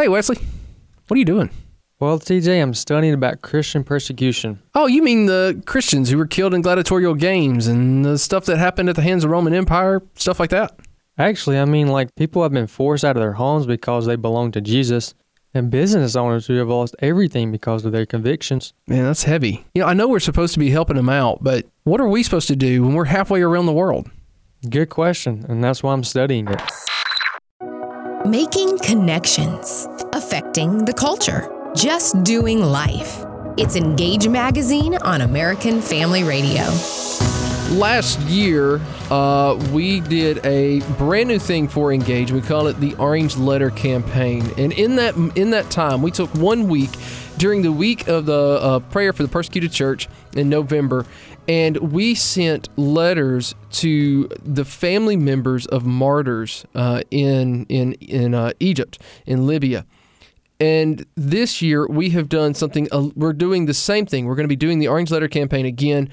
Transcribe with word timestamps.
Hey, 0.00 0.06
Wesley, 0.06 0.38
what 1.08 1.16
are 1.16 1.18
you 1.18 1.24
doing? 1.24 1.50
Well, 1.98 2.20
TJ, 2.20 2.62
I'm 2.62 2.72
studying 2.72 3.14
about 3.14 3.42
Christian 3.42 3.82
persecution. 3.82 4.62
Oh, 4.76 4.86
you 4.86 5.02
mean 5.02 5.26
the 5.26 5.60
Christians 5.66 6.08
who 6.08 6.18
were 6.18 6.26
killed 6.28 6.54
in 6.54 6.62
gladiatorial 6.62 7.14
games 7.14 7.66
and 7.66 8.04
the 8.04 8.16
stuff 8.16 8.44
that 8.44 8.58
happened 8.58 8.88
at 8.88 8.94
the 8.94 9.02
hands 9.02 9.24
of 9.24 9.30
the 9.30 9.32
Roman 9.32 9.52
Empire, 9.54 10.00
stuff 10.14 10.38
like 10.38 10.50
that? 10.50 10.78
Actually, 11.18 11.58
I 11.58 11.64
mean 11.64 11.88
like 11.88 12.14
people 12.14 12.44
have 12.44 12.52
been 12.52 12.68
forced 12.68 13.04
out 13.04 13.16
of 13.16 13.20
their 13.20 13.32
homes 13.32 13.66
because 13.66 14.06
they 14.06 14.14
belong 14.14 14.52
to 14.52 14.60
Jesus, 14.60 15.14
and 15.52 15.68
business 15.68 16.14
owners 16.14 16.46
who 16.46 16.54
have 16.58 16.68
lost 16.68 16.94
everything 17.00 17.50
because 17.50 17.84
of 17.84 17.90
their 17.90 18.06
convictions. 18.06 18.74
Man, 18.86 19.02
that's 19.02 19.24
heavy. 19.24 19.66
You 19.74 19.82
know, 19.82 19.88
I 19.88 19.94
know 19.94 20.06
we're 20.06 20.20
supposed 20.20 20.52
to 20.54 20.60
be 20.60 20.70
helping 20.70 20.94
them 20.94 21.08
out, 21.08 21.42
but 21.42 21.66
what 21.82 22.00
are 22.00 22.06
we 22.06 22.22
supposed 22.22 22.46
to 22.46 22.54
do 22.54 22.84
when 22.84 22.94
we're 22.94 23.06
halfway 23.06 23.42
around 23.42 23.66
the 23.66 23.72
world? 23.72 24.08
Good 24.70 24.90
question, 24.90 25.44
and 25.48 25.64
that's 25.64 25.82
why 25.82 25.92
I'm 25.92 26.04
studying 26.04 26.46
it. 26.46 26.62
Making 28.28 28.78
connections, 28.80 29.88
affecting 30.12 30.84
the 30.84 30.92
culture, 30.92 31.48
just 31.74 32.22
doing 32.24 32.60
life. 32.60 33.24
It's 33.56 33.74
Engage 33.74 34.28
Magazine 34.28 34.96
on 34.96 35.22
American 35.22 35.80
Family 35.80 36.24
Radio. 36.24 36.64
Last 37.70 38.20
year, 38.20 38.82
uh, 39.10 39.58
we 39.72 40.00
did 40.00 40.44
a 40.44 40.80
brand 40.98 41.30
new 41.30 41.38
thing 41.38 41.68
for 41.68 41.90
Engage. 41.90 42.30
We 42.30 42.42
call 42.42 42.66
it 42.66 42.78
the 42.80 42.94
Orange 42.96 43.38
Letter 43.38 43.70
Campaign, 43.70 44.44
and 44.58 44.74
in 44.74 44.96
that 44.96 45.16
in 45.34 45.48
that 45.52 45.70
time, 45.70 46.02
we 46.02 46.10
took 46.10 46.28
one 46.34 46.68
week 46.68 46.90
during 47.38 47.62
the 47.62 47.72
week 47.72 48.08
of 48.08 48.26
the 48.26 48.58
uh, 48.60 48.80
prayer 48.80 49.14
for 49.14 49.22
the 49.22 49.28
persecuted 49.30 49.72
church 49.72 50.06
in 50.34 50.50
November, 50.50 51.06
and 51.48 51.78
we 51.78 52.14
sent 52.14 52.68
letters 52.78 53.54
to 53.70 54.28
the 54.44 54.66
family 54.66 55.16
members 55.16 55.66
of 55.66 55.84
martyrs 55.86 56.66
uh, 56.74 57.02
in 57.10 57.64
in 57.66 57.94
in 57.94 58.34
uh, 58.34 58.52
Egypt, 58.60 59.00
in 59.26 59.46
Libya. 59.46 59.86
And 60.60 61.06
this 61.16 61.62
year 61.62 61.86
we 61.86 62.10
have 62.10 62.28
done 62.28 62.52
something. 62.54 62.88
Uh, 62.92 63.08
we're 63.14 63.32
doing 63.32 63.66
the 63.66 63.74
same 63.74 64.06
thing. 64.06 64.26
We're 64.26 64.34
going 64.34 64.44
to 64.44 64.48
be 64.48 64.56
doing 64.56 64.78
the 64.78 64.88
Orange 64.88 65.10
Letter 65.10 65.28
campaign 65.28 65.64
again, 65.64 66.10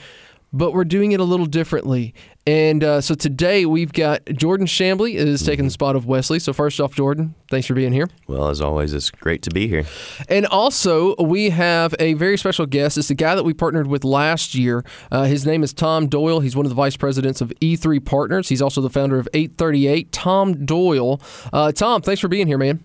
but 0.53 0.71
we're 0.71 0.85
doing 0.85 1.11
it 1.11 1.19
a 1.19 1.23
little 1.23 1.47
differently. 1.47 2.13
And 2.47 2.83
uh, 2.83 3.01
so 3.01 3.15
today 3.15 3.65
we've 3.65 3.91
got 3.91 4.23
Jordan 4.25 4.67
Shambly 4.67 5.15
is 5.15 5.43
taking 5.43 5.65
the 5.65 5.71
spot 5.71 5.95
of 5.95 6.05
Wesley. 6.05 6.37
So 6.37 6.53
first 6.53 6.79
off, 6.79 6.93
Jordan, 6.93 7.33
thanks 7.49 7.65
for 7.65 7.73
being 7.73 7.91
here. 7.91 8.07
Well, 8.27 8.49
as 8.49 8.61
always, 8.61 8.93
it's 8.93 9.09
great 9.09 9.41
to 9.43 9.49
be 9.49 9.67
here. 9.67 9.85
And 10.29 10.45
also, 10.45 11.15
we 11.15 11.49
have 11.49 11.95
a 11.97 12.13
very 12.13 12.37
special 12.37 12.67
guest. 12.67 12.99
It's 12.99 13.07
the 13.07 13.15
guy 13.15 13.33
that 13.33 13.43
we 13.43 13.53
partnered 13.55 13.87
with 13.87 14.03
last 14.03 14.53
year. 14.53 14.85
Uh, 15.11 15.23
his 15.23 15.43
name 15.43 15.63
is 15.63 15.73
Tom 15.73 16.07
Doyle. 16.07 16.39
He's 16.39 16.55
one 16.55 16.67
of 16.67 16.69
the 16.69 16.75
vice 16.75 16.95
presidents 16.95 17.41
of 17.41 17.51
E3 17.61 18.05
Partners. 18.05 18.49
He's 18.49 18.61
also 18.61 18.79
the 18.79 18.91
founder 18.91 19.17
of 19.17 19.27
838. 19.33 20.11
Tom 20.11 20.65
Doyle. 20.65 21.19
Uh, 21.51 21.71
Tom, 21.71 22.03
thanks 22.03 22.21
for 22.21 22.27
being 22.27 22.45
here, 22.45 22.59
man. 22.59 22.83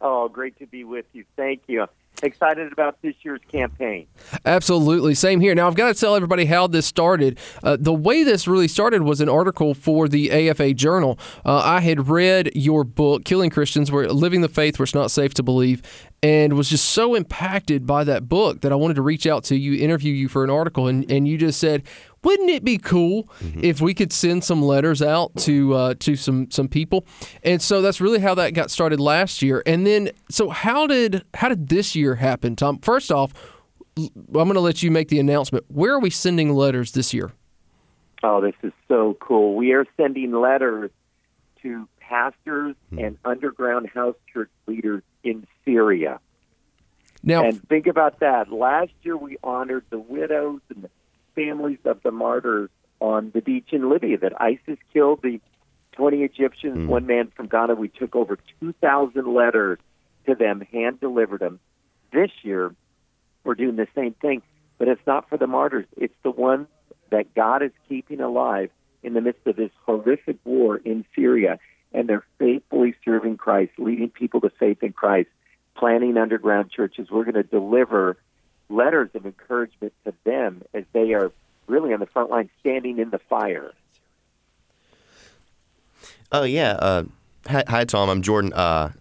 Oh, 0.00 0.28
great 0.28 0.58
to 0.58 0.66
be 0.66 0.82
with 0.82 1.06
you. 1.12 1.24
Thank 1.36 1.62
you. 1.68 1.86
Excited 2.22 2.72
about 2.72 3.02
this 3.02 3.14
year's 3.22 3.40
campaign. 3.50 4.06
Absolutely. 4.44 5.12
Same 5.14 5.40
here. 5.40 5.56
Now, 5.56 5.66
I've 5.66 5.74
got 5.74 5.92
to 5.92 6.00
tell 6.00 6.14
everybody 6.14 6.44
how 6.44 6.68
this 6.68 6.86
started. 6.86 7.36
Uh, 7.64 7.76
the 7.80 7.92
way 7.92 8.22
this 8.22 8.46
really 8.46 8.68
started 8.68 9.02
was 9.02 9.20
an 9.20 9.28
article 9.28 9.74
for 9.74 10.06
the 10.06 10.30
AFA 10.30 10.72
Journal. 10.72 11.18
Uh, 11.44 11.56
I 11.64 11.80
had 11.80 12.08
read 12.08 12.54
your 12.54 12.84
book, 12.84 13.24
Killing 13.24 13.50
Christians, 13.50 13.90
where 13.90 14.06
Living 14.08 14.40
the 14.40 14.48
Faith 14.48 14.78
Where 14.78 14.84
It's 14.84 14.94
Not 14.94 15.10
Safe 15.10 15.34
to 15.34 15.42
Believe, 15.42 15.82
and 16.22 16.52
was 16.52 16.68
just 16.68 16.84
so 16.84 17.16
impacted 17.16 17.86
by 17.86 18.04
that 18.04 18.28
book 18.28 18.60
that 18.60 18.70
I 18.70 18.76
wanted 18.76 18.94
to 18.94 19.02
reach 19.02 19.26
out 19.26 19.42
to 19.44 19.56
you, 19.56 19.82
interview 19.82 20.14
you 20.14 20.28
for 20.28 20.44
an 20.44 20.50
article. 20.50 20.86
And, 20.86 21.10
and 21.10 21.26
you 21.26 21.36
just 21.36 21.58
said, 21.58 21.82
wouldn't 22.24 22.50
it 22.50 22.64
be 22.64 22.78
cool 22.78 23.24
Mm-hmm. 23.42 23.64
if 23.64 23.80
we 23.80 23.94
could 23.94 24.12
send 24.12 24.44
some 24.44 24.62
letters 24.62 25.02
out 25.02 25.34
to 25.38 25.74
uh, 25.74 25.94
to 26.00 26.16
some 26.16 26.50
some 26.50 26.68
people? 26.68 27.04
And 27.42 27.60
so 27.60 27.82
that's 27.82 28.00
really 28.00 28.20
how 28.20 28.34
that 28.36 28.54
got 28.54 28.70
started 28.70 29.00
last 29.00 29.42
year. 29.42 29.62
And 29.66 29.86
then, 29.86 30.10
so 30.30 30.48
how 30.50 30.86
did 30.86 31.22
how 31.34 31.48
did 31.48 31.68
this 31.68 31.94
year 31.96 32.16
happen, 32.16 32.56
Tom? 32.56 32.78
First 32.78 33.10
off, 33.10 33.32
I'm 33.96 34.10
going 34.32 34.54
to 34.54 34.60
let 34.60 34.82
you 34.82 34.90
make 34.90 35.08
the 35.08 35.18
announcement. 35.18 35.64
Where 35.68 35.92
are 35.94 36.00
we 36.00 36.10
sending 36.10 36.52
letters 36.54 36.92
this 36.92 37.12
year? 37.12 37.32
Oh, 38.22 38.40
this 38.40 38.54
is 38.62 38.72
so 38.88 39.16
cool. 39.20 39.56
We 39.56 39.72
are 39.72 39.84
sending 39.96 40.32
letters 40.32 40.90
to 41.62 41.88
pastors 41.98 42.76
and 42.96 43.18
underground 43.24 43.88
house 43.92 44.14
church 44.32 44.50
leaders 44.66 45.02
in 45.24 45.46
Syria. 45.64 46.20
Now, 47.24 47.44
And 47.44 47.62
think 47.68 47.86
about 47.86 48.18
that. 48.20 48.52
Last 48.52 48.92
year, 49.02 49.16
we 49.16 49.36
honored 49.44 49.84
the 49.90 49.98
widows 49.98 50.60
and 50.68 50.71
the 50.71 50.71
families 51.34 51.78
of 51.84 52.02
the 52.02 52.10
martyrs 52.10 52.70
on 53.00 53.30
the 53.34 53.40
beach 53.40 53.68
in 53.72 53.90
Libya 53.90 54.18
that 54.18 54.40
ISIS 54.40 54.78
killed 54.92 55.20
the 55.22 55.40
20 55.92 56.22
Egyptians, 56.22 56.76
hmm. 56.76 56.88
one 56.88 57.06
man 57.06 57.32
from 57.34 57.48
Ghana. 57.48 57.74
We 57.74 57.88
took 57.88 58.16
over 58.16 58.38
2,000 58.60 59.26
letters 59.26 59.78
to 60.26 60.34
them, 60.34 60.60
hand 60.60 61.00
delivered 61.00 61.40
them. 61.40 61.60
This 62.12 62.30
year, 62.42 62.74
we're 63.44 63.54
doing 63.54 63.76
the 63.76 63.88
same 63.94 64.14
thing, 64.14 64.42
but 64.78 64.88
it's 64.88 65.06
not 65.06 65.28
for 65.28 65.36
the 65.36 65.46
martyrs. 65.46 65.86
It's 65.96 66.14
the 66.22 66.30
ones 66.30 66.68
that 67.10 67.34
God 67.34 67.62
is 67.62 67.72
keeping 67.88 68.20
alive 68.20 68.70
in 69.02 69.14
the 69.14 69.20
midst 69.20 69.46
of 69.46 69.56
this 69.56 69.70
horrific 69.84 70.36
war 70.44 70.76
in 70.76 71.04
Syria, 71.14 71.58
and 71.92 72.08
they're 72.08 72.24
faithfully 72.38 72.94
serving 73.04 73.36
Christ, 73.36 73.72
leading 73.78 74.10
people 74.10 74.40
to 74.42 74.50
faith 74.50 74.82
in 74.82 74.92
Christ, 74.92 75.28
planning 75.76 76.16
underground 76.16 76.70
churches. 76.70 77.08
We're 77.10 77.24
going 77.24 77.34
to 77.34 77.42
deliver 77.42 78.16
letters 78.72 79.10
of 79.14 79.26
encouragement 79.26 79.92
to 80.04 80.14
them 80.24 80.62
as 80.74 80.84
they 80.92 81.12
are 81.12 81.30
really 81.66 81.92
on 81.92 82.00
the 82.00 82.06
front 82.06 82.30
line, 82.30 82.50
standing 82.60 82.98
in 82.98 83.10
the 83.10 83.18
fire. 83.18 83.72
Oh 86.30 86.44
yeah. 86.44 86.72
Uh, 86.72 87.04
hi, 87.46 87.64
hi, 87.68 87.84
Tom. 87.84 88.08
I'm 88.08 88.22
Jordan. 88.22 88.52
Uh, 88.52 88.92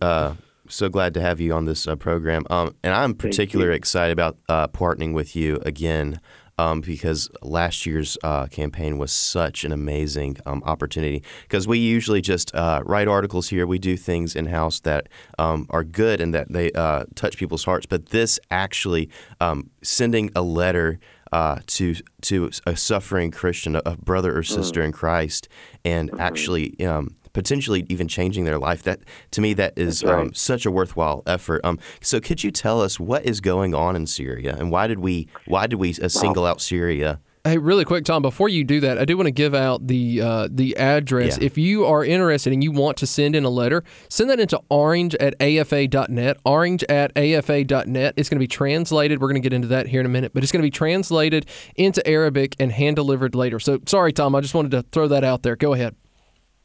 uh, 0.00 0.34
so 0.68 0.88
glad 0.88 1.14
to 1.14 1.20
have 1.20 1.40
you 1.40 1.52
on 1.52 1.64
this 1.64 1.86
uh, 1.86 1.96
program. 1.96 2.44
Um, 2.50 2.74
and 2.82 2.94
I'm 2.94 3.14
particularly 3.14 3.76
excited 3.76 4.12
about 4.12 4.36
uh, 4.48 4.68
partnering 4.68 5.12
with 5.12 5.36
you 5.36 5.58
again. 5.62 6.20
Um, 6.58 6.80
because 6.80 7.28
last 7.42 7.84
year's 7.84 8.16
uh, 8.22 8.46
campaign 8.46 8.96
was 8.96 9.12
such 9.12 9.62
an 9.64 9.72
amazing 9.72 10.38
um, 10.46 10.62
opportunity. 10.64 11.22
Because 11.42 11.68
we 11.68 11.78
usually 11.78 12.22
just 12.22 12.54
uh, 12.54 12.82
write 12.84 13.08
articles 13.08 13.48
here, 13.48 13.66
we 13.66 13.78
do 13.78 13.94
things 13.96 14.34
in 14.34 14.46
house 14.46 14.80
that 14.80 15.08
um, 15.38 15.66
are 15.68 15.84
good 15.84 16.18
and 16.18 16.32
that 16.34 16.50
they 16.50 16.72
uh, 16.72 17.04
touch 17.14 17.36
people's 17.36 17.64
hearts. 17.64 17.84
But 17.84 18.06
this 18.06 18.40
actually 18.50 19.10
um, 19.38 19.68
sending 19.82 20.30
a 20.34 20.40
letter 20.40 20.98
uh, 21.32 21.58
to 21.66 21.94
to 22.22 22.50
a 22.66 22.76
suffering 22.76 23.30
Christian, 23.30 23.76
a, 23.76 23.96
brother 23.96 24.36
or 24.36 24.42
sister 24.42 24.82
in 24.82 24.92
Christ, 24.92 25.48
and 25.84 26.10
actually 26.18 26.78
um, 26.86 27.16
potentially 27.36 27.84
even 27.90 28.08
changing 28.08 28.46
their 28.46 28.58
life. 28.58 28.82
That 28.82 29.00
to 29.32 29.42
me, 29.42 29.52
that 29.54 29.74
is 29.76 30.02
right. 30.02 30.20
um, 30.20 30.34
such 30.34 30.64
a 30.64 30.70
worthwhile 30.70 31.22
effort. 31.26 31.60
Um, 31.64 31.78
so, 32.00 32.18
could 32.18 32.42
you 32.42 32.50
tell 32.50 32.80
us 32.80 32.98
what 32.98 33.26
is 33.26 33.42
going 33.42 33.74
on 33.74 33.94
in 33.94 34.06
Syria, 34.06 34.56
and 34.58 34.70
why 34.70 34.86
did 34.86 35.00
we 35.00 35.28
why 35.44 35.66
did 35.66 35.76
we 35.76 35.94
uh, 36.02 36.08
single 36.08 36.46
out 36.46 36.62
Syria? 36.62 37.20
Hey, 37.44 37.58
really 37.58 37.84
quick, 37.84 38.06
Tom. 38.06 38.22
Before 38.22 38.48
you 38.48 38.64
do 38.64 38.80
that, 38.80 38.98
I 38.98 39.04
do 39.04 39.16
want 39.18 39.26
to 39.26 39.32
give 39.32 39.54
out 39.54 39.86
the 39.86 40.22
uh, 40.22 40.48
the 40.50 40.78
address. 40.78 41.36
Yeah. 41.38 41.44
If 41.44 41.58
you 41.58 41.84
are 41.84 42.02
interested 42.02 42.54
and 42.54 42.64
you 42.64 42.72
want 42.72 42.96
to 42.96 43.06
send 43.06 43.36
in 43.36 43.44
a 43.44 43.50
letter, 43.50 43.84
send 44.08 44.30
that 44.30 44.40
into 44.40 44.58
orange 44.70 45.14
at 45.16 45.34
afa.net. 45.40 46.38
Orange 46.46 46.84
at 46.84 47.12
afa.net. 47.16 48.14
It's 48.16 48.30
going 48.30 48.38
to 48.38 48.42
be 48.42 48.48
translated. 48.48 49.20
We're 49.20 49.28
going 49.28 49.42
to 49.42 49.46
get 49.46 49.52
into 49.52 49.68
that 49.68 49.88
here 49.88 50.00
in 50.00 50.06
a 50.06 50.08
minute, 50.08 50.32
but 50.32 50.42
it's 50.42 50.50
going 50.50 50.62
to 50.62 50.66
be 50.66 50.70
translated 50.70 51.44
into 51.76 52.04
Arabic 52.08 52.56
and 52.58 52.72
hand 52.72 52.96
delivered 52.96 53.34
later. 53.34 53.60
So 53.60 53.78
sorry, 53.86 54.14
Tom. 54.14 54.34
I 54.34 54.40
just 54.40 54.54
wanted 54.54 54.70
to 54.70 54.82
throw 54.90 55.06
that 55.08 55.22
out 55.22 55.42
there. 55.42 55.54
Go 55.54 55.74
ahead. 55.74 55.94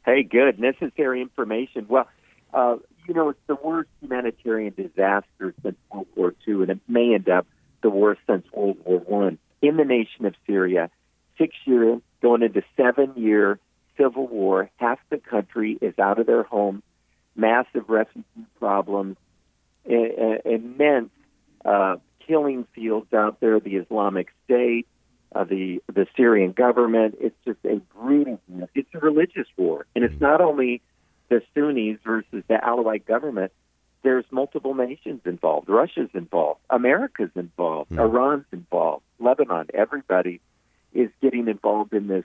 Hey, 0.04 0.22
good. 0.22 0.58
Necessary 0.58 1.20
information. 1.22 1.86
Well, 1.88 2.08
uh, 2.52 2.76
you 3.06 3.14
know, 3.14 3.30
it's 3.30 3.40
the 3.46 3.54
worst 3.54 3.88
humanitarian 4.00 4.74
disaster 4.74 5.54
since 5.62 5.76
World 5.90 6.06
War 6.14 6.34
II, 6.46 6.54
and 6.62 6.70
it 6.70 6.80
may 6.88 7.14
end 7.14 7.28
up 7.28 7.46
the 7.82 7.90
worst 7.90 8.20
since 8.26 8.44
World 8.52 8.78
War 8.84 8.98
One 8.98 9.38
in 9.60 9.76
the 9.76 9.84
nation 9.84 10.26
of 10.26 10.34
Syria. 10.46 10.90
Six 11.38 11.54
year 11.64 12.00
going 12.20 12.42
into 12.42 12.62
seven 12.76 13.14
year 13.16 13.58
civil 13.96 14.26
war. 14.26 14.70
Half 14.76 14.98
the 15.10 15.18
country 15.18 15.78
is 15.80 15.98
out 15.98 16.18
of 16.18 16.26
their 16.26 16.42
homes. 16.42 16.82
Massive 17.34 17.88
refugee 17.88 18.24
problems. 18.58 19.16
immense 19.84 21.10
uh, 21.64 21.96
killing 22.26 22.66
fields 22.74 23.12
out 23.12 23.40
there. 23.40 23.60
The 23.60 23.76
Islamic 23.76 24.28
State. 24.44 24.86
Uh, 25.34 25.44
the 25.44 25.82
the 25.92 26.06
Syrian 26.16 26.52
government. 26.52 27.16
It's 27.20 27.36
just 27.44 27.58
a 27.64 27.80
brutal. 27.94 28.40
war. 28.48 28.68
It's 28.74 28.88
a 28.94 28.98
religious 28.98 29.46
war, 29.56 29.86
and 29.94 30.04
it's 30.04 30.20
not 30.20 30.40
only 30.40 30.82
the 31.28 31.42
Sunnis 31.54 31.98
versus 32.04 32.44
the 32.48 32.54
Alawite 32.54 33.06
government. 33.06 33.52
There's 34.02 34.24
multiple 34.32 34.74
nations 34.74 35.20
involved. 35.24 35.68
Russia's 35.68 36.10
involved. 36.12 36.60
America's 36.68 37.30
involved. 37.36 37.92
Iran's 37.92 38.46
involved. 38.52 39.04
Lebanon. 39.20 39.68
Everybody 39.72 40.40
is 40.92 41.08
getting 41.22 41.46
involved 41.46 41.92
in 41.92 42.08
this 42.08 42.24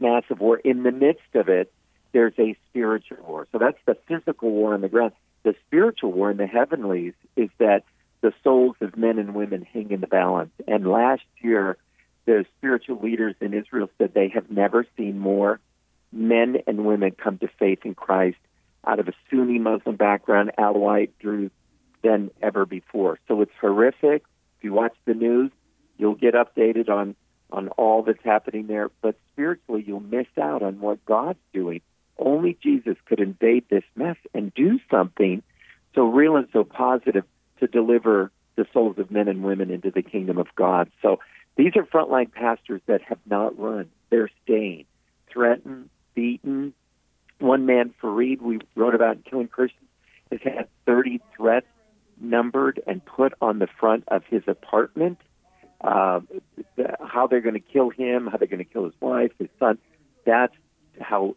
massive 0.00 0.40
war. 0.40 0.56
In 0.58 0.84
the 0.84 0.92
midst 0.92 1.34
of 1.34 1.48
it, 1.48 1.72
there's 2.12 2.32
a 2.38 2.56
spiritual 2.70 3.18
war. 3.26 3.46
So 3.52 3.58
that's 3.58 3.78
the 3.86 3.96
physical 4.06 4.50
war 4.50 4.74
on 4.74 4.80
the 4.80 4.88
ground. 4.88 5.12
The 5.42 5.54
spiritual 5.66 6.12
war 6.12 6.30
in 6.30 6.36
the 6.36 6.46
heavenlies 6.46 7.14
is 7.36 7.50
that 7.58 7.82
the 8.20 8.32
souls 8.42 8.76
of 8.80 8.96
men 8.96 9.18
and 9.18 9.34
women 9.34 9.66
hang 9.70 9.90
in 9.90 10.00
the 10.00 10.06
balance. 10.06 10.52
And 10.66 10.86
last 10.86 11.24
year, 11.42 11.76
the 12.26 12.44
spiritual 12.58 13.00
leaders 13.00 13.34
in 13.40 13.54
Israel 13.54 13.88
said 13.98 14.14
they 14.14 14.28
have 14.28 14.50
never 14.50 14.86
seen 14.96 15.18
more 15.18 15.60
men 16.12 16.58
and 16.66 16.84
women 16.84 17.10
come 17.10 17.38
to 17.38 17.48
faith 17.58 17.80
in 17.84 17.94
Christ 17.94 18.38
out 18.86 19.00
of 19.00 19.08
a 19.08 19.12
Sunni 19.30 19.58
Muslim 19.58 19.96
background, 19.96 20.52
Alawite, 20.58 21.10
Druze, 21.18 21.50
than 22.02 22.30
ever 22.42 22.66
before. 22.66 23.18
So 23.26 23.40
it's 23.40 23.52
horrific. 23.60 24.22
If 24.58 24.64
you 24.64 24.72
watch 24.72 24.94
the 25.06 25.14
news, 25.14 25.50
you'll 25.98 26.14
get 26.14 26.34
updated 26.34 26.88
on 26.88 27.16
on 27.50 27.68
all 27.68 28.02
that's 28.02 28.24
happening 28.24 28.66
there. 28.66 28.90
But 29.00 29.16
spiritually, 29.32 29.84
you'll 29.86 30.00
miss 30.00 30.26
out 30.40 30.62
on 30.62 30.80
what 30.80 31.04
God's 31.04 31.38
doing. 31.52 31.82
Only 32.18 32.58
Jesus 32.60 32.96
could 33.06 33.20
invade 33.20 33.64
this 33.68 33.84
mess 33.94 34.16
and 34.32 34.52
do 34.54 34.80
something 34.90 35.42
so 35.94 36.06
real 36.06 36.36
and 36.36 36.48
so 36.52 36.64
positive 36.64 37.24
to 37.60 37.66
deliver 37.66 38.32
the 38.56 38.66
souls 38.72 38.98
of 38.98 39.10
men 39.10 39.28
and 39.28 39.42
women 39.42 39.70
into 39.70 39.90
the 39.90 40.02
kingdom 40.02 40.38
of 40.38 40.48
God. 40.56 40.90
So 41.02 41.20
these 41.56 41.72
are 41.76 41.84
frontline 41.84 42.32
pastors 42.32 42.80
that 42.86 43.02
have 43.02 43.18
not 43.26 43.58
run. 43.58 43.90
They're 44.10 44.30
staying, 44.44 44.86
threatened, 45.28 45.90
beaten. 46.14 46.74
One 47.38 47.66
man, 47.66 47.94
Fareed, 48.02 48.40
we 48.40 48.60
wrote 48.74 48.94
about 48.94 49.16
in 49.16 49.22
Killing 49.22 49.48
Christians, 49.48 49.88
has 50.30 50.40
had 50.42 50.68
30 50.86 51.20
threats 51.36 51.66
numbered 52.20 52.80
and 52.86 53.04
put 53.04 53.34
on 53.40 53.58
the 53.58 53.68
front 53.78 54.04
of 54.08 54.22
his 54.28 54.42
apartment. 54.46 55.18
Uh, 55.80 56.20
how 57.04 57.26
they're 57.26 57.40
going 57.40 57.54
to 57.54 57.60
kill 57.60 57.90
him, 57.90 58.26
how 58.26 58.38
they're 58.38 58.48
going 58.48 58.64
to 58.64 58.64
kill 58.64 58.84
his 58.84 58.94
wife, 59.00 59.32
his 59.38 59.48
son. 59.58 59.78
That's 60.24 60.54
how 61.00 61.36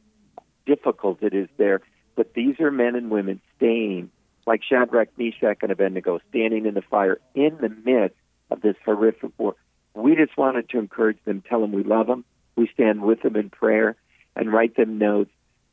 difficult 0.66 1.22
it 1.22 1.34
is 1.34 1.50
there. 1.58 1.82
But 2.16 2.34
these 2.34 2.60
are 2.60 2.72
men 2.72 2.96
and 2.96 3.10
women 3.10 3.42
staying 3.58 4.10
like 4.46 4.62
Shadrach, 4.64 5.10
Meshach, 5.18 5.58
and 5.62 5.72
Abednego, 5.72 6.20
standing 6.30 6.66
in 6.66 6.74
the 6.74 6.82
fire 6.82 7.20
in 7.36 7.58
the 7.60 7.70
midst 7.70 8.18
of 8.50 8.62
this 8.62 8.76
horrific 8.86 9.32
war. 9.38 9.56
We 9.98 10.16
just 10.16 10.38
wanted 10.38 10.70
to 10.70 10.80
encourage 10.80 11.18
them, 11.26 11.44
tell 11.48 11.62
them 11.62 11.72
we 11.72 11.84
love 11.84 12.08
them. 12.08 12.24
We 12.56 12.70
stand 12.74 13.02
with 13.02 13.22
them 13.22 13.36
in 13.36 13.50
prayer 13.50 13.96
and 14.36 14.52
write 14.52 14.76
them 14.76 14.98
notes 14.98 15.32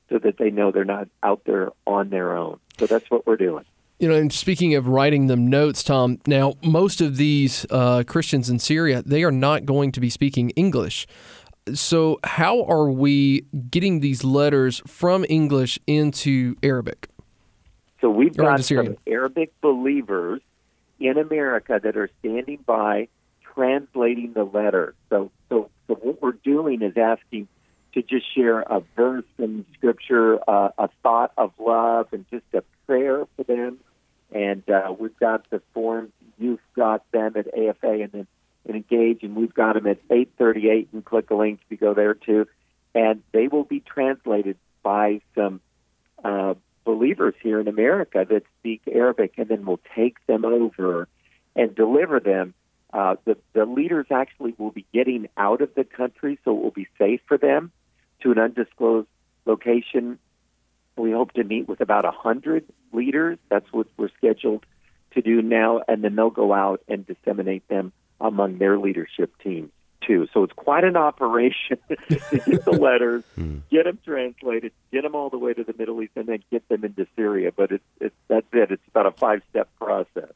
so 0.08 0.18
that 0.18 0.38
they 0.38 0.50
know 0.50 0.70
they're 0.70 0.84
not 0.84 1.08
out 1.22 1.42
there 1.44 1.70
on 1.86 2.10
their 2.10 2.36
own. 2.36 2.58
So 2.78 2.86
that's 2.86 3.10
what 3.10 3.26
we're 3.26 3.36
doing. 3.36 3.64
You 4.00 4.08
know, 4.08 4.16
and 4.16 4.32
speaking 4.32 4.74
of 4.74 4.88
writing 4.88 5.28
them 5.28 5.48
notes, 5.48 5.82
Tom, 5.82 6.18
now 6.26 6.54
most 6.62 7.00
of 7.00 7.16
these 7.16 7.64
uh, 7.70 8.02
Christians 8.06 8.50
in 8.50 8.58
Syria, 8.58 9.02
they 9.02 9.22
are 9.24 9.32
not 9.32 9.64
going 9.66 9.92
to 9.92 10.00
be 10.00 10.10
speaking 10.10 10.50
English. 10.50 11.06
So, 11.72 12.18
how 12.24 12.64
are 12.64 12.90
we 12.90 13.46
getting 13.70 14.00
these 14.00 14.22
letters 14.22 14.82
from 14.86 15.24
English 15.30 15.78
into 15.86 16.56
Arabic? 16.62 17.08
So 18.02 18.10
we've 18.10 18.36
got 18.36 18.62
some 18.62 18.98
Arabic 19.06 19.58
believers 19.62 20.42
in 21.00 21.16
America 21.16 21.80
that 21.82 21.96
are 21.96 22.10
standing 22.18 22.58
by 22.66 23.08
translating 23.54 24.32
the 24.32 24.44
letter. 24.44 24.94
So, 25.10 25.30
so, 25.48 25.70
so 25.86 25.94
what 25.94 26.22
we're 26.22 26.32
doing 26.32 26.82
is 26.82 26.96
asking 26.96 27.48
to 27.94 28.02
just 28.02 28.26
share 28.34 28.60
a 28.60 28.82
verse 28.96 29.24
from 29.36 29.64
Scripture, 29.74 30.38
uh, 30.48 30.70
a 30.76 30.88
thought 31.02 31.32
of 31.36 31.52
love, 31.58 32.08
and 32.12 32.24
just 32.30 32.44
a 32.52 32.62
prayer 32.86 33.24
for 33.36 33.44
them. 33.44 33.78
And 34.32 34.68
uh, 34.68 34.92
we've 34.98 35.16
got 35.18 35.48
the 35.50 35.62
forms. 35.72 36.10
You've 36.38 36.60
got 36.74 37.08
them 37.12 37.34
at 37.36 37.46
AFA 37.56 38.02
and 38.02 38.12
then 38.12 38.26
and 38.66 38.76
engage, 38.76 39.22
and 39.22 39.36
we've 39.36 39.52
got 39.52 39.74
them 39.74 39.86
at 39.86 39.98
838. 40.10 40.88
And 40.92 41.04
click 41.04 41.30
a 41.30 41.34
link 41.34 41.60
to 41.68 41.76
go 41.76 41.94
there 41.94 42.14
too, 42.14 42.46
and 42.94 43.22
they 43.32 43.48
will 43.48 43.64
be 43.64 43.80
translated 43.80 44.56
by 44.82 45.20
some 45.34 45.60
uh, 46.24 46.54
believers 46.84 47.34
here 47.42 47.60
in 47.60 47.68
America 47.68 48.24
that 48.28 48.42
speak 48.60 48.82
Arabic, 48.90 49.34
and 49.36 49.48
then 49.48 49.64
we'll 49.64 49.80
take 49.94 50.24
them 50.26 50.44
over 50.44 51.08
and 51.56 51.74
deliver 51.74 52.20
them. 52.20 52.54
Uh, 52.94 53.16
the, 53.24 53.36
the 53.54 53.64
leaders 53.66 54.06
actually 54.12 54.54
will 54.56 54.70
be 54.70 54.86
getting 54.94 55.28
out 55.36 55.60
of 55.60 55.74
the 55.74 55.82
country, 55.82 56.38
so 56.44 56.56
it 56.56 56.62
will 56.62 56.70
be 56.70 56.86
safe 56.96 57.20
for 57.26 57.36
them 57.36 57.72
to 58.22 58.30
an 58.30 58.38
undisclosed 58.38 59.08
location. 59.46 60.16
We 60.96 61.10
hope 61.10 61.32
to 61.32 61.42
meet 61.42 61.68
with 61.68 61.80
about 61.80 62.04
a 62.04 62.12
hundred 62.12 62.64
leaders. 62.92 63.38
That's 63.50 63.66
what 63.72 63.88
we're 63.96 64.10
scheduled 64.16 64.64
to 65.14 65.22
do 65.22 65.42
now, 65.42 65.82
and 65.88 66.04
then 66.04 66.14
they'll 66.14 66.30
go 66.30 66.52
out 66.52 66.82
and 66.86 67.04
disseminate 67.04 67.66
them 67.66 67.92
among 68.20 68.58
their 68.58 68.78
leadership 68.78 69.32
teams 69.42 69.72
too. 70.06 70.28
So 70.32 70.44
it's 70.44 70.52
quite 70.52 70.84
an 70.84 70.96
operation 70.96 71.78
to 71.88 72.40
get 72.46 72.64
the 72.64 72.78
letters, 72.78 73.24
hmm. 73.34 73.58
get 73.70 73.84
them 73.84 73.98
translated, 74.04 74.72
get 74.92 75.02
them 75.02 75.16
all 75.16 75.30
the 75.30 75.38
way 75.38 75.52
to 75.52 75.64
the 75.64 75.74
Middle 75.76 76.00
East, 76.02 76.12
and 76.14 76.26
then 76.26 76.44
get 76.50 76.68
them 76.68 76.84
into 76.84 77.06
Syria. 77.16 77.50
But 77.54 77.72
it's, 77.72 77.84
it's 78.00 78.14
that's 78.28 78.46
it. 78.52 78.70
It's 78.70 78.88
about 78.88 79.06
a 79.06 79.12
five 79.12 79.42
step 79.50 79.68
process. 79.80 80.32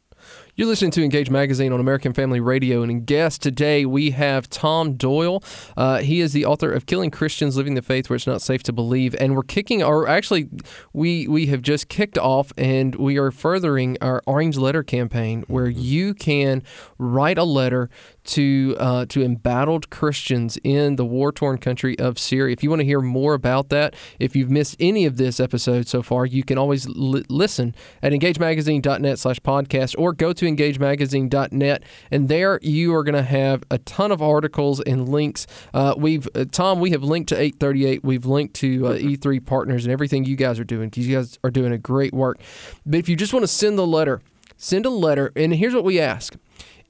You're 0.58 0.66
listening 0.66 0.90
to 0.90 1.04
Engage 1.04 1.30
Magazine 1.30 1.72
on 1.72 1.78
American 1.78 2.12
Family 2.12 2.40
Radio, 2.40 2.82
and 2.82 2.90
in 2.90 3.04
guest 3.04 3.40
today 3.40 3.86
we 3.86 4.10
have 4.10 4.50
Tom 4.50 4.94
Doyle. 4.94 5.40
Uh, 5.76 5.98
he 5.98 6.20
is 6.20 6.32
the 6.32 6.44
author 6.46 6.72
of 6.72 6.84
Killing 6.84 7.12
Christians, 7.12 7.56
Living 7.56 7.74
the 7.74 7.80
Faith 7.80 8.10
Where 8.10 8.16
It's 8.16 8.26
Not 8.26 8.42
Safe 8.42 8.64
to 8.64 8.72
Believe, 8.72 9.14
and 9.20 9.36
we're 9.36 9.44
kicking, 9.44 9.84
or 9.84 10.08
actually, 10.08 10.48
we 10.92 11.28
we 11.28 11.46
have 11.46 11.62
just 11.62 11.88
kicked 11.88 12.18
off, 12.18 12.52
and 12.58 12.96
we 12.96 13.18
are 13.18 13.30
furthering 13.30 13.98
our 14.00 14.20
Orange 14.26 14.56
Letter 14.56 14.82
campaign, 14.82 15.44
where 15.46 15.68
you 15.68 16.12
can 16.12 16.64
write 16.98 17.38
a 17.38 17.44
letter 17.44 17.88
to 18.24 18.76
uh, 18.80 19.06
to 19.10 19.22
embattled 19.22 19.90
Christians 19.90 20.58
in 20.64 20.96
the 20.96 21.04
war 21.04 21.30
torn 21.30 21.58
country 21.58 21.96
of 22.00 22.18
Syria. 22.18 22.52
If 22.52 22.64
you 22.64 22.70
want 22.70 22.80
to 22.80 22.86
hear 22.86 23.00
more 23.00 23.34
about 23.34 23.68
that, 23.68 23.94
if 24.18 24.34
you've 24.34 24.50
missed 24.50 24.74
any 24.80 25.06
of 25.06 25.18
this 25.18 25.38
episode 25.38 25.86
so 25.86 26.02
far, 26.02 26.26
you 26.26 26.42
can 26.42 26.58
always 26.58 26.88
li- 26.88 27.24
listen 27.28 27.76
at 28.02 28.10
engagemagazine.net/podcast 28.10 29.94
or 29.96 30.12
go 30.12 30.32
to 30.32 30.47
engagemagazine.net, 30.56 31.82
and 32.10 32.28
there 32.28 32.58
you 32.62 32.94
are 32.94 33.04
going 33.04 33.14
to 33.14 33.22
have 33.22 33.62
a 33.70 33.78
ton 33.78 34.12
of 34.12 34.22
articles 34.22 34.80
and 34.80 35.08
links. 35.08 35.46
Uh, 35.72 35.94
we've 35.96 36.28
uh, 36.34 36.44
Tom, 36.50 36.80
we 36.80 36.90
have 36.90 37.02
linked 37.02 37.28
to 37.30 37.34
838. 37.36 38.04
We've 38.04 38.26
linked 38.26 38.54
to 38.56 38.86
uh, 38.86 38.92
E3 38.98 39.44
partners 39.44 39.84
and 39.84 39.92
everything 39.92 40.24
you 40.24 40.36
guys 40.36 40.58
are 40.58 40.64
doing 40.64 40.88
because 40.88 41.06
you 41.06 41.16
guys 41.16 41.38
are 41.44 41.50
doing 41.50 41.72
a 41.72 41.78
great 41.78 42.12
work. 42.12 42.38
But 42.84 42.98
if 42.98 43.08
you 43.08 43.16
just 43.16 43.32
want 43.32 43.42
to 43.42 43.48
send 43.48 43.78
the 43.78 43.86
letter, 43.86 44.20
send 44.56 44.86
a 44.86 44.90
letter, 44.90 45.32
and 45.36 45.54
here's 45.54 45.74
what 45.74 45.84
we 45.84 46.00
ask: 46.00 46.36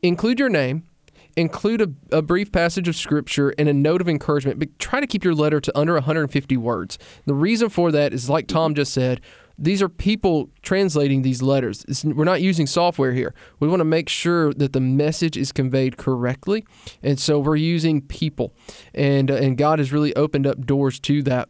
include 0.02 0.38
your 0.38 0.49
name 0.49 0.84
include 1.38 1.81
a, 1.81 2.16
a, 2.16 2.20
brief 2.20 2.50
passage 2.50 2.88
of 2.88 2.96
scripture 2.96 3.54
and 3.56 3.69
a 3.69 3.72
note 3.72 4.00
of 4.00 4.08
encouragement, 4.08 4.58
but 4.58 4.76
try 4.81 4.99
to 4.99 5.06
keep 5.06 5.22
your 5.22 5.34
letter 5.34 5.61
to 5.61 5.78
under 5.78 5.94
150 5.94 6.56
words. 6.56 6.99
The 7.26 7.34
reason 7.34 7.69
for 7.69 7.93
that 7.93 8.12
is, 8.12 8.28
like 8.28 8.49
Tom 8.49 8.75
just 8.75 8.93
said, 8.93 9.20
these 9.58 9.82
are 9.82 9.88
people 9.88 10.50
translating 10.62 11.22
these 11.22 11.43
letters. 11.43 11.84
It's, 11.88 12.05
we're 12.05 12.25
not 12.25 12.40
using 12.40 12.66
software 12.66 13.12
here. 13.12 13.34
We 13.58 13.69
want 13.69 13.81
to 13.81 13.84
make 13.84 14.08
sure 14.08 14.55
that 14.55 14.72
the 14.72 14.81
message 14.81 15.37
is 15.37 15.52
conveyed 15.52 15.96
correctly, 15.96 16.64
and 17.02 17.19
so 17.19 17.38
we're 17.38 17.56
using 17.56 18.00
people, 18.02 18.55
and 18.94 19.31
uh, 19.31 19.34
and 19.34 19.58
God 19.58 19.78
has 19.78 19.93
really 19.93 20.14
opened 20.14 20.46
up 20.46 20.64
doors 20.64 21.00
to 21.00 21.22
that. 21.25 21.49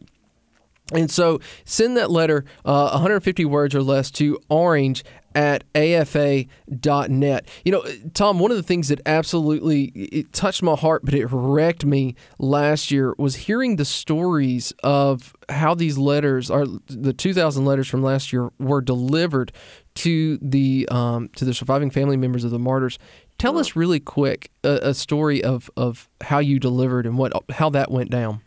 And 0.93 1.09
so 1.09 1.39
send 1.65 1.97
that 1.97 2.09
letter, 2.09 2.45
uh, 2.65 2.89
150 2.91 3.45
words 3.45 3.75
or 3.75 3.83
less, 3.83 4.09
to 4.11 4.39
orange 4.49 5.03
at 5.35 5.63
afa.net. 5.75 7.47
You 7.63 7.71
know, 7.71 7.83
Tom, 8.13 8.39
one 8.39 8.51
of 8.51 8.57
the 8.57 8.63
things 8.63 8.87
that 8.87 8.99
absolutely 9.05 9.85
it 9.95 10.33
touched 10.33 10.63
my 10.63 10.75
heart, 10.75 11.05
but 11.05 11.13
it 11.13 11.27
wrecked 11.31 11.85
me 11.85 12.15
last 12.39 12.91
year 12.91 13.13
was 13.17 13.35
hearing 13.35 13.75
the 13.75 13.85
stories 13.85 14.73
of 14.83 15.35
how 15.49 15.75
these 15.75 15.97
letters, 15.97 16.49
are 16.49 16.65
the 16.87 17.13
2,000 17.13 17.63
letters 17.65 17.87
from 17.87 18.01
last 18.01 18.33
year, 18.33 18.49
were 18.59 18.81
delivered 18.81 19.51
to 19.95 20.37
the 20.41 20.87
um, 20.89 21.29
to 21.35 21.45
the 21.45 21.53
surviving 21.53 21.91
family 21.91 22.17
members 22.17 22.43
of 22.43 22.51
the 22.51 22.59
martyrs. 22.59 22.97
Tell 23.37 23.57
us 23.57 23.75
really 23.75 23.99
quick 23.99 24.51
a, 24.63 24.79
a 24.89 24.93
story 24.93 25.43
of, 25.43 25.69
of 25.77 26.09
how 26.21 26.39
you 26.39 26.59
delivered 26.59 27.05
and 27.05 27.17
what 27.17 27.33
how 27.51 27.69
that 27.69 27.91
went 27.91 28.09
down. 28.09 28.41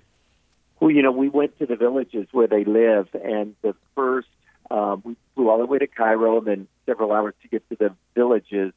Well, 0.82 0.90
you 0.90 1.00
know, 1.00 1.12
we 1.12 1.28
went 1.28 1.56
to 1.60 1.66
the 1.66 1.76
villages 1.76 2.26
where 2.32 2.48
they 2.48 2.64
live, 2.64 3.06
and 3.14 3.54
the 3.62 3.76
first 3.94 4.26
uh, 4.68 4.96
we 5.04 5.14
flew 5.36 5.48
all 5.48 5.58
the 5.58 5.66
way 5.66 5.78
to 5.78 5.86
Cairo, 5.86 6.38
and 6.38 6.46
then 6.48 6.68
several 6.86 7.12
hours 7.12 7.34
to 7.42 7.48
get 7.48 7.62
to 7.68 7.76
the 7.76 7.94
villages. 8.16 8.72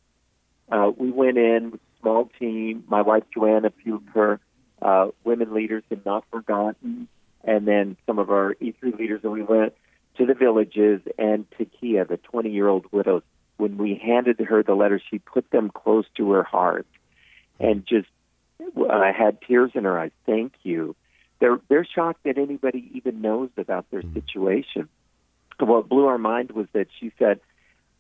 Uh, 0.72 0.92
we 0.96 1.10
went 1.10 1.40
in 1.40 1.72
with 1.72 1.82
a 1.82 2.02
small 2.02 2.30
team. 2.38 2.84
My 2.88 3.02
wife 3.02 3.24
Joanne, 3.34 3.66
a 3.66 3.72
few 3.72 3.96
of 3.96 4.04
her 4.14 4.40
uh, 4.84 5.08
women 5.24 5.52
leaders 5.56 5.82
had 5.90 6.06
not 6.06 6.26
forgotten, 6.30 7.08
and 7.44 7.68
then 7.68 7.98
some 8.06 8.20
of 8.20 8.30
our 8.30 8.54
E3 8.62 9.00
leaders, 9.00 9.22
and 9.24 9.32
we 9.32 9.42
went 9.42 9.74
to 10.18 10.28
the 10.28 10.36
villages 10.36 11.02
and 11.18 11.50
to 11.58 11.66
Kia, 11.66 12.06
the 12.06 12.20
20-year-old 12.20 12.86
widow. 12.92 13.24
When 13.58 13.78
we 13.78 13.96
handed 13.96 14.40
her 14.42 14.62
the 14.62 14.76
letters, 14.76 15.02
she 15.10 15.18
put 15.18 15.50
them 15.50 15.72
close 15.72 16.06
to 16.18 16.34
her 16.34 16.44
heart, 16.44 16.86
and 17.60 17.84
just 17.84 18.10
I 18.78 19.12
had 19.12 19.42
tears 19.42 19.72
in 19.74 19.86
her 19.86 19.98
eyes. 19.98 20.12
Thank 20.28 20.54
you 20.62 20.96
they're 21.40 21.60
they're 21.68 21.86
shocked 21.86 22.24
that 22.24 22.38
anybody 22.38 22.90
even 22.94 23.22
knows 23.22 23.50
about 23.58 23.90
their 23.92 24.02
mm-hmm. 24.02 24.14
situation. 24.14 24.90
What 25.60 25.88
blew 25.90 26.06
our 26.06 26.18
mind 26.18 26.52
was 26.52 26.68
that 26.74 26.88
she 27.00 27.12
said, 27.18 27.40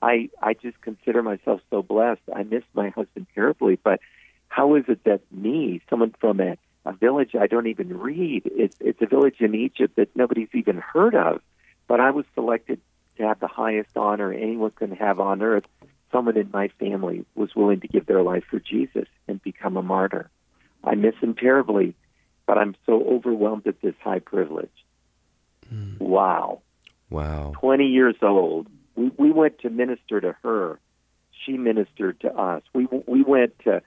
"I 0.01 0.29
I 0.41 0.53
just 0.53 0.79
consider 0.81 1.21
myself 1.21 1.61
so 1.69 1.81
blessed. 1.81 2.21
I 2.33 2.43
miss 2.43 2.63
my 2.73 2.89
husband 2.89 3.27
terribly, 3.33 3.79
but 3.81 3.99
how 4.47 4.75
is 4.75 4.85
it 4.87 5.03
that 5.03 5.21
me, 5.31 5.81
someone 5.89 6.13
from 6.19 6.39
a, 6.39 6.57
a 6.85 6.93
village 6.93 7.35
I 7.35 7.47
don't 7.47 7.67
even 7.67 7.97
read, 7.97 8.43
it's 8.45 8.77
it's 8.79 9.01
a 9.01 9.07
village 9.07 9.39
in 9.39 9.55
Egypt 9.55 9.95
that 9.95 10.15
nobody's 10.15 10.53
even 10.53 10.77
heard 10.77 11.15
of, 11.15 11.41
but 11.87 11.99
I 11.99 12.11
was 12.11 12.25
selected 12.33 12.79
to 13.17 13.23
have 13.23 13.39
the 13.39 13.47
highest 13.47 13.95
honor 13.95 14.31
anyone 14.31 14.71
can 14.71 14.91
have 14.91 15.19
on 15.19 15.41
earth. 15.41 15.65
Someone 16.11 16.37
in 16.37 16.49
my 16.53 16.69
family 16.79 17.25
was 17.35 17.55
willing 17.55 17.81
to 17.81 17.87
give 17.87 18.05
their 18.05 18.21
life 18.21 18.45
for 18.49 18.59
Jesus 18.59 19.07
and 19.27 19.41
become 19.41 19.75
a 19.75 19.81
martyr. 19.81 20.29
I 20.83 20.95
miss 20.95 21.15
him 21.21 21.35
terribly." 21.35 21.95
But 22.45 22.57
I'm 22.57 22.75
so 22.85 23.03
overwhelmed 23.03 23.67
at 23.67 23.81
this 23.81 23.95
high 24.03 24.19
privilege. 24.19 24.71
Mm. 25.73 25.99
Wow. 25.99 26.61
Wow. 27.09 27.53
20 27.59 27.85
years 27.85 28.15
old. 28.21 28.67
We, 28.95 29.11
we 29.17 29.31
went 29.31 29.59
to 29.59 29.69
minister 29.69 30.21
to 30.21 30.35
her. 30.43 30.79
She 31.45 31.53
ministered 31.57 32.19
to 32.21 32.33
us. 32.33 32.63
We, 32.73 32.87
we 33.07 33.23
went 33.23 33.57
to, 33.65 33.81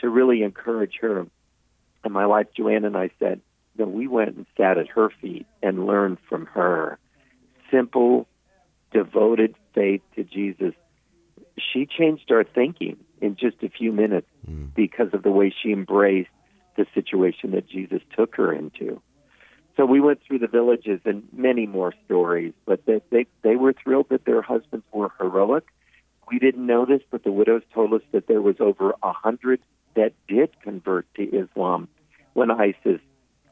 to 0.00 0.08
really 0.08 0.42
encourage 0.42 0.98
her. 1.00 1.26
And 2.04 2.12
my 2.12 2.26
wife, 2.26 2.48
Joanne, 2.56 2.84
and 2.84 2.96
I 2.96 3.10
said, 3.18 3.40
that 3.76 3.90
we 3.90 4.06
went 4.06 4.36
and 4.36 4.46
sat 4.56 4.78
at 4.78 4.88
her 4.88 5.10
feet 5.20 5.46
and 5.62 5.86
learned 5.86 6.18
from 6.28 6.46
her. 6.46 6.98
Simple, 7.70 8.26
devoted 8.92 9.54
faith 9.74 10.02
to 10.16 10.24
Jesus. 10.24 10.74
She 11.72 11.86
changed 11.86 12.30
our 12.30 12.44
thinking 12.44 12.98
in 13.20 13.36
just 13.36 13.62
a 13.62 13.68
few 13.68 13.92
minutes 13.92 14.26
mm. 14.48 14.74
because 14.74 15.08
of 15.12 15.22
the 15.22 15.30
way 15.30 15.54
she 15.62 15.70
embraced 15.70 16.30
the 16.80 16.86
situation 16.94 17.50
that 17.50 17.68
Jesus 17.68 18.00
took 18.16 18.36
her 18.36 18.52
into. 18.52 19.02
So 19.76 19.84
we 19.84 20.00
went 20.00 20.20
through 20.26 20.40
the 20.40 20.46
villages 20.46 21.00
and 21.04 21.22
many 21.32 21.66
more 21.66 21.92
stories, 22.06 22.54
but 22.64 22.84
they, 22.86 23.02
they, 23.10 23.26
they 23.42 23.56
were 23.56 23.72
thrilled 23.72 24.08
that 24.10 24.24
their 24.24 24.42
husbands 24.42 24.84
were 24.92 25.10
heroic. 25.18 25.64
We 26.30 26.38
didn't 26.38 26.64
know 26.64 26.86
this, 26.86 27.02
but 27.10 27.22
the 27.22 27.32
widows 27.32 27.62
told 27.74 27.92
us 27.92 28.02
that 28.12 28.26
there 28.26 28.40
was 28.40 28.56
over 28.60 28.94
a 29.02 29.12
hundred 29.12 29.60
that 29.94 30.12
did 30.26 30.50
convert 30.62 31.06
to 31.14 31.22
Islam 31.22 31.88
when 32.32 32.50
ISIS 32.50 33.00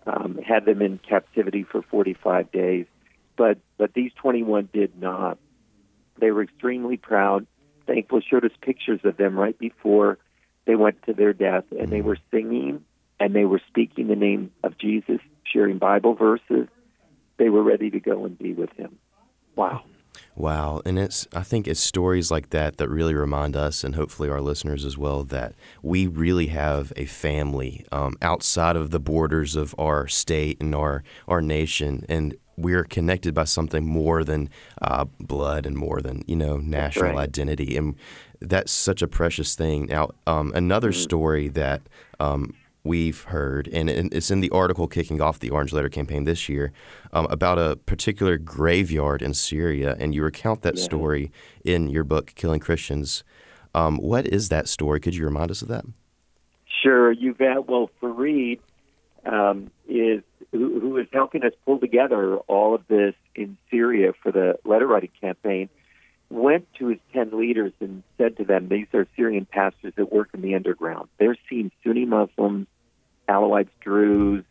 um, 0.07 0.39
had 0.47 0.65
them 0.65 0.81
in 0.81 0.99
captivity 0.99 1.65
for 1.65 1.83
45 1.83 2.51
days. 2.51 2.87
But 3.37 3.59
but 3.77 3.95
these 3.95 4.13
21 4.17 4.71
did 4.73 5.01
not. 5.01 5.39
They 6.19 6.31
were 6.31 6.43
extremely 6.43 6.97
proud. 6.97 7.47
Thankful 7.87 8.21
showed 8.21 8.45
us 8.45 8.51
pictures 8.61 9.01
of 9.05 9.17
them 9.17 9.39
right 9.39 9.59
before 9.59 10.19
they 10.67 10.77
went 10.77 11.03
to 11.05 11.15
their 11.15 11.33
death, 11.33 11.65
and 11.71 11.91
they 11.91 12.03
were 12.03 12.19
singing 12.31 12.85
and 13.21 13.35
they 13.35 13.45
were 13.45 13.61
speaking 13.69 14.09
the 14.09 14.17
name 14.17 14.51
of 14.63 14.79
Jesus, 14.79 15.21
sharing 15.45 15.79
Bible 15.79 16.15
verses. 16.15 16.69
They 17.39 17.49
were 17.49 17.63
ready 17.63 17.91
to 17.91 18.01
go 18.01 18.25
and 18.25 18.39
be 18.39 18.53
with 18.53 18.73
Him. 18.73 18.99
Wow. 19.57 19.83
Wow, 20.35 20.83
and 20.85 20.99
it's 21.01 21.27
I 21.35 21.43
think 21.43 21.67
it's 21.67 21.81
stories 21.81 22.31
like 22.31 22.51
that 22.51 22.77
that 22.77 22.89
really 22.89 23.15
remind 23.15 23.57
us, 23.57 23.83
and 23.83 23.97
hopefully 23.97 24.29
our 24.29 24.41
listeners 24.41 24.85
as 24.85 24.97
well, 24.97 25.25
that 25.25 25.55
we 25.83 26.07
really 26.07 26.47
have 26.47 26.93
a 26.97 27.07
family 27.07 27.85
um, 27.91 28.17
outside 28.23 28.77
of 28.77 28.91
the 28.91 29.01
borders 29.01 29.57
of 29.57 29.75
our 29.79 30.07
state 30.07 30.59
and 30.61 30.77
our 30.77 31.03
our 31.27 31.43
nation, 31.43 32.05
and 32.09 32.37
we're 32.57 32.85
connected 32.85 33.35
by 33.35 33.45
something 33.45 33.85
more 33.85 34.23
than 34.23 34.49
uh, 34.81 35.07
blood 35.19 35.67
and 35.67 35.77
more 35.77 36.01
than 36.01 36.23
you 36.29 36.37
know 36.37 36.59
national 36.59 37.11
right. 37.11 37.19
identity, 37.19 37.77
and 37.77 37.97
that's 38.41 38.71
such 38.71 39.03
a 39.03 39.09
precious 39.09 39.57
thing. 39.57 39.87
Now, 39.87 40.11
um, 40.29 40.53
another 40.55 40.91
mm-hmm. 40.91 41.01
story 41.01 41.49
that 41.49 41.83
um, 42.21 42.55
we've 42.85 43.23
heard, 43.25 43.69
and 43.69 43.91
it's 43.91 44.31
in 44.31 44.41
the 44.41 44.51
article 44.51 44.87
kicking 44.87 45.21
off 45.21 45.39
the 45.39 45.51
Orange 45.51 45.73
Letter 45.73 45.89
campaign 45.89 46.25
this 46.25 46.49
year, 46.49 46.73
um, 47.13 47.27
about 47.31 47.59
a 47.59 47.77
particular 47.77 48.39
graveyard 48.39 49.23
in 49.23 49.35
Syria, 49.35 49.97
and 49.99 50.15
you 50.15 50.23
recount 50.23 50.63
that 50.63 50.77
yeah. 50.77 50.85
story 50.85 51.33
in 51.65 51.89
your 51.89 52.05
book, 52.05 52.33
Killing 52.35 52.61
Christians. 52.61 53.25
Um, 53.75 53.99
what 53.99 54.27
is 54.27 54.49
that 54.49 54.69
story? 54.69 55.01
Could 55.01 55.15
you 55.15 55.25
remind 55.25 55.51
us 55.51 55.63
of 55.63 55.69
that? 55.69 55.85
Sure, 56.83 57.13
you 57.13 57.35
bet. 57.35 57.69
Well, 57.69 57.91
Fareed 58.01 58.61
um, 59.27 59.71
is 59.89 60.23
who, 60.53 60.81
who 60.81 60.97
is 60.97 61.07
helping 61.13 61.45
us 61.45 61.53
pull 61.65 61.79
together 61.79 62.37
all 62.37 62.75
of 62.75 62.87
this 62.89 63.15
in 63.35 63.57
Syria 63.71 64.13
for 64.23 64.33
the 64.33 64.59
letter 64.65 64.87
writing 64.87 65.11
campaign. 65.21 65.69
Went 66.31 66.67
to 66.75 66.89
his 66.89 66.99
10 67.15 67.39
leaders 67.39 67.73
and 67.81 68.03
said 68.19 68.37
to 68.37 68.45
them, 68.45 68.69
These 68.69 68.89
are 68.93 69.07
Syrian 69.17 69.47
pastors 69.47 69.95
that 69.97 70.13
work 70.13 70.29
in 70.35 70.43
the 70.43 70.55
underground. 70.55 71.09
They're 71.19 71.37
seeing 71.49 71.71
Sunni 71.83 72.05
Muslims 72.05 72.67
Alawites, 73.29 73.71
Druze. 73.81 74.45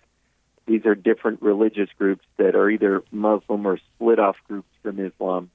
These 0.65 0.86
are 0.86 0.96
different 0.96 1.41
religious 1.41 1.89
groups 1.98 2.25
that 2.38 2.55
are 2.55 2.69
either 2.69 3.03
Muslim 3.12 3.65
or 3.65 3.77
split 3.77 4.19
off 4.19 4.36
groups 4.48 4.69
from 4.84 5.00
Islam 5.00 5.50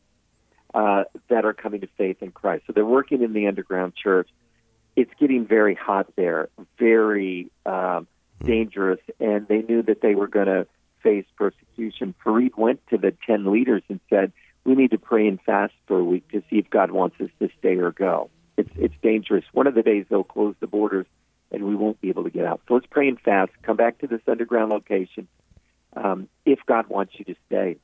uh, 0.75 1.05
that 1.29 1.45
are 1.45 1.53
coming 1.53 1.83
to 1.83 1.89
faith 1.99 2.19
in 2.23 2.31
Christ. 2.31 2.65
So 2.67 2.73
they're 2.73 2.85
working 2.85 3.23
in 3.23 3.33
the 3.33 3.47
underground 3.47 3.95
church. 3.95 4.29
It's 4.97 5.11
getting 5.19 5.47
very 5.47 5.75
hot 5.75 6.07
there, 6.17 6.49
very 6.79 7.51
um, 7.67 8.07
dangerous, 8.43 9.01
and 9.21 9.47
they 9.49 9.63
knew 9.63 9.83
that 9.83 10.01
they 10.01 10.15
were 10.15 10.29
going 10.29 10.47
to 10.47 10.67
face 11.03 11.27
persecution. 11.37 12.15
Farid 12.23 12.57
went 12.57 12.81
to 12.89 12.99
the 12.99 13.15
10 13.27 13.51
leaders 13.51 13.83
and 13.89 14.01
said, 14.09 14.33
We 14.65 14.75
need 14.75 14.93
to 14.93 14.99
pray 14.99 15.27
and 15.27 15.41
fast 15.41 15.75
for 15.87 15.99
a 15.99 16.05
week 16.05 16.29
to 16.31 16.43
see 16.49 16.59
if 16.59 16.71
God 16.71 16.91
wants 16.91 17.21
us 17.21 17.31
to 17.41 17.49
stay 17.59 17.77
or 17.77 17.91
go. 17.91 18.31
It's, 18.57 18.71
it's 18.77 18.95
dangerous. 19.03 19.45
One 19.53 19.67
of 19.67 19.75
the 19.75 19.83
days 19.83 20.07
they'll 20.09 20.25
close 20.25 20.55
the 20.61 20.67
borders 20.67 21.07
and 21.51 21.65
we 21.65 21.75
won't 21.75 22.01
be 22.01 22.09
able 22.09 22.25
to 22.25 22.31
get 22.31 22.47
out. 22.47 22.61
So 22.67 22.75
let's 22.75 22.87
pray 22.87 23.09
and 23.09 23.21
fast. 23.21 23.53
Come 23.63 23.77
back 23.77 23.99
to 23.99 24.07
this 24.07 24.21
underground 24.27 24.71
location 24.71 25.29
um, 25.95 26.29
if 26.47 26.61
God 26.67 26.89
wants 26.89 27.13
you 27.19 27.25
to 27.27 27.35
stay. 27.47 27.77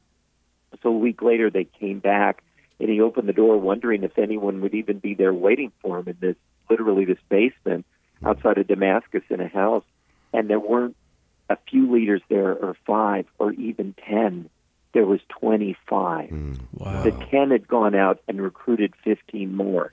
So 0.82 0.90
a 0.90 0.98
week 0.98 1.22
later, 1.22 1.50
they 1.50 1.64
came 1.64 1.98
back, 1.98 2.42
and 2.78 2.88
he 2.88 3.00
opened 3.00 3.28
the 3.28 3.32
door, 3.32 3.58
wondering 3.58 4.04
if 4.04 4.18
anyone 4.18 4.60
would 4.60 4.74
even 4.74 4.98
be 4.98 5.14
there 5.14 5.34
waiting 5.34 5.72
for 5.82 5.98
him 5.98 6.08
in 6.08 6.16
this 6.20 6.36
literally 6.70 7.04
this 7.04 7.18
basement 7.28 7.86
outside 8.24 8.58
of 8.58 8.66
Damascus 8.66 9.22
in 9.30 9.40
a 9.40 9.48
house. 9.48 9.84
And 10.32 10.48
there 10.48 10.60
weren't 10.60 10.96
a 11.48 11.56
few 11.70 11.90
leaders 11.90 12.20
there, 12.28 12.52
or 12.52 12.76
five, 12.86 13.26
or 13.38 13.52
even 13.52 13.94
ten. 14.06 14.50
There 14.92 15.06
was 15.06 15.20
25. 15.40 16.30
Mm, 16.30 16.60
wow. 16.72 17.02
The 17.02 17.10
10 17.10 17.50
had 17.50 17.68
gone 17.68 17.94
out 17.94 18.20
and 18.26 18.40
recruited 18.40 18.94
15 19.04 19.54
more. 19.54 19.92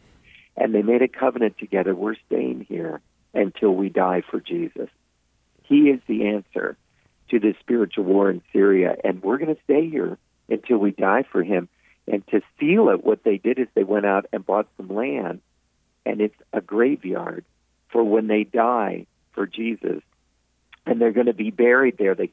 And 0.57 0.73
they 0.73 0.81
made 0.81 1.01
a 1.01 1.07
covenant 1.07 1.57
together. 1.57 1.93
We're 1.93 2.15
staying 2.27 2.65
here 2.69 3.01
until 3.33 3.71
we 3.71 3.89
die 3.89 4.23
for 4.29 4.39
Jesus. 4.39 4.89
He 5.63 5.89
is 5.89 5.99
the 6.07 6.27
answer 6.27 6.77
to 7.29 7.39
this 7.39 7.55
spiritual 7.59 8.05
war 8.05 8.29
in 8.29 8.41
Syria, 8.53 8.95
and 9.03 9.21
we're 9.21 9.37
going 9.37 9.53
to 9.53 9.61
stay 9.63 9.89
here 9.89 10.17
until 10.47 10.77
we 10.77 10.91
die 10.91 11.23
for 11.31 11.43
him. 11.43 11.67
And 12.07 12.25
to 12.27 12.41
seal 12.59 12.89
it, 12.89 13.03
what 13.03 13.23
they 13.23 13.37
did 13.37 13.57
is 13.57 13.67
they 13.73 13.83
went 13.83 14.05
out 14.05 14.27
and 14.31 14.45
bought 14.45 14.67
some 14.77 14.89
land, 14.89 15.41
and 16.05 16.21
it's 16.21 16.35
a 16.53 16.61
graveyard 16.61 17.43
for 17.89 18.03
when 18.03 18.27
they 18.27 18.43
die 18.43 19.07
for 19.33 19.47
Jesus, 19.47 20.01
and 20.85 21.01
they're 21.01 21.11
going 21.11 21.25
to 21.25 21.33
be 21.33 21.49
buried 21.49 21.97
there. 21.97 22.13
They 22.13 22.31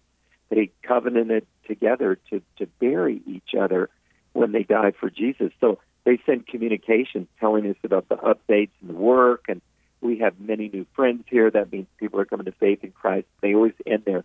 they 0.53 0.71
covenanted 0.83 1.47
together 1.67 2.19
to 2.31 2.43
to 2.59 2.67
bury 2.81 3.21
each 3.27 3.55
other 3.59 3.89
when 4.33 4.53
they 4.53 4.63
die 4.63 4.93
for 4.99 5.11
Jesus. 5.11 5.53
So 5.61 5.79
they 6.05 6.21
send 6.27 6.47
communications 6.47 7.29
telling 7.41 7.69
us 7.69 7.77
about 7.85 8.09
the 8.09 8.17
updates 8.17 8.71
and 8.81 8.91
the 8.91 8.95
work 8.95 9.47
and 9.49 9.61
we 10.03 10.19
have 10.19 10.39
many 10.41 10.69
new 10.69 10.85
friends 10.95 11.25
here. 11.29 11.51
That 11.51 11.73
means 11.73 11.87
people 11.99 12.21
are 12.21 12.25
coming 12.25 12.47
to 12.47 12.53
faith 12.53 12.81
in 12.83 12.91
Christ. 12.91 13.27
They 13.41 13.55
always 13.55 13.73
end 13.87 14.05
their 14.05 14.25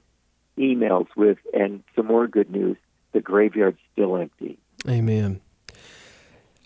emails 0.58 1.08
with, 1.16 1.38
and 1.54 1.84
some 1.96 2.08
more 2.08 2.28
good 2.28 2.50
news 2.50 2.78
the 3.14 3.22
graveyard's 3.22 3.78
still 3.94 4.18
empty. 4.18 4.58
Amen. 4.88 5.40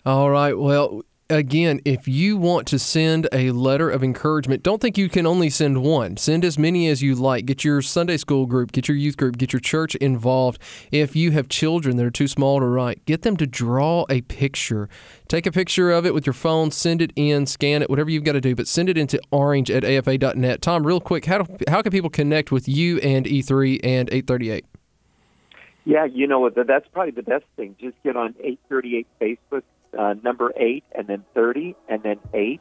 All 0.04 0.30
right. 0.30 0.58
Well, 0.58 1.04
again, 1.32 1.80
if 1.84 2.06
you 2.06 2.36
want 2.36 2.66
to 2.68 2.78
send 2.78 3.28
a 3.32 3.50
letter 3.52 3.90
of 3.90 4.04
encouragement, 4.04 4.62
don't 4.62 4.80
think 4.80 4.98
you 4.98 5.08
can 5.08 5.26
only 5.26 5.48
send 5.48 5.82
one. 5.82 6.16
Send 6.16 6.44
as 6.44 6.58
many 6.58 6.88
as 6.88 7.02
you 7.02 7.14
like. 7.14 7.46
Get 7.46 7.64
your 7.64 7.82
Sunday 7.82 8.16
school 8.16 8.46
group, 8.46 8.72
get 8.72 8.88
your 8.88 8.96
youth 8.96 9.16
group, 9.16 9.38
get 9.38 9.52
your 9.52 9.60
church 9.60 9.94
involved. 9.96 10.60
If 10.90 11.16
you 11.16 11.30
have 11.32 11.48
children 11.48 11.96
that 11.96 12.04
are 12.04 12.10
too 12.10 12.28
small 12.28 12.60
to 12.60 12.66
write, 12.66 13.04
get 13.06 13.22
them 13.22 13.36
to 13.38 13.46
draw 13.46 14.04
a 14.10 14.20
picture. 14.22 14.88
Take 15.28 15.46
a 15.46 15.52
picture 15.52 15.90
of 15.90 16.04
it 16.04 16.12
with 16.12 16.26
your 16.26 16.34
phone, 16.34 16.70
send 16.70 17.00
it 17.00 17.12
in, 17.16 17.46
scan 17.46 17.82
it, 17.82 17.88
whatever 17.88 18.10
you've 18.10 18.24
got 18.24 18.32
to 18.32 18.40
do, 18.40 18.54
but 18.54 18.68
send 18.68 18.88
it 18.88 18.98
into 18.98 19.20
orange 19.30 19.70
at 19.70 19.84
afa.net. 19.84 20.60
Tom, 20.60 20.86
real 20.86 21.00
quick, 21.00 21.24
how, 21.24 21.38
do, 21.38 21.56
how 21.68 21.80
can 21.82 21.90
people 21.90 22.10
connect 22.10 22.52
with 22.52 22.68
you 22.68 22.98
and 22.98 23.26
E3 23.26 23.80
and 23.82 24.08
838? 24.10 24.66
Yeah, 25.84 26.04
you 26.04 26.28
know 26.28 26.48
that's 26.48 26.86
probably 26.92 27.10
the 27.10 27.22
best 27.22 27.44
thing. 27.56 27.74
Just 27.80 27.96
get 28.04 28.16
on 28.16 28.34
838 28.38 29.06
Facebook 29.20 29.62
uh, 29.98 30.14
number 30.22 30.52
eight 30.56 30.84
and 30.92 31.06
then 31.06 31.24
30 31.34 31.74
and 31.88 32.02
then 32.02 32.18
eight. 32.34 32.60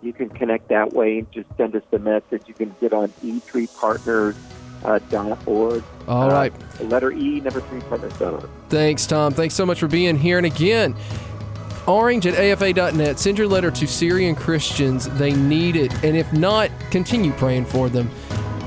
You 0.00 0.12
can 0.12 0.28
connect 0.28 0.68
that 0.68 0.92
way 0.92 1.18
and 1.18 1.32
just 1.32 1.48
send 1.56 1.74
us 1.74 1.82
a 1.92 1.98
message. 1.98 2.42
You 2.46 2.54
can 2.54 2.74
get 2.80 2.92
on 2.92 3.08
e3partners.org. 3.24 5.84
Uh, 6.06 6.10
All 6.10 6.30
right. 6.30 6.52
Uh, 6.80 6.84
letter 6.84 7.10
E, 7.10 7.40
number 7.40 7.60
three 7.60 7.80
partners.org. 7.80 8.48
Thanks, 8.68 9.06
Tom. 9.06 9.32
Thanks 9.32 9.54
so 9.54 9.66
much 9.66 9.80
for 9.80 9.88
being 9.88 10.16
here. 10.16 10.36
And 10.38 10.46
again, 10.46 10.94
orange 11.86 12.26
at 12.26 12.34
afa.net. 12.34 13.18
Send 13.18 13.38
your 13.38 13.48
letter 13.48 13.72
to 13.72 13.86
Syrian 13.88 14.36
Christians. 14.36 15.08
They 15.18 15.32
need 15.32 15.74
it. 15.74 15.92
And 16.04 16.16
if 16.16 16.32
not, 16.32 16.70
continue 16.92 17.32
praying 17.32 17.64
for 17.64 17.88
them. 17.88 18.08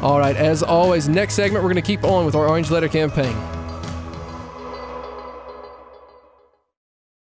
All 0.01 0.19
right, 0.19 0.35
as 0.35 0.63
always, 0.63 1.07
next 1.07 1.35
segment, 1.35 1.63
we're 1.63 1.71
going 1.71 1.81
to 1.81 1.87
keep 1.87 2.03
on 2.03 2.25
with 2.25 2.33
our 2.33 2.47
Orange 2.47 2.71
Letter 2.71 2.87
campaign. 2.87 3.35